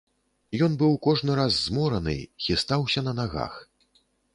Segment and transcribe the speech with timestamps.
[0.67, 2.19] Ён быў кожны раз змораны,
[2.49, 3.53] хістаўся на нагах.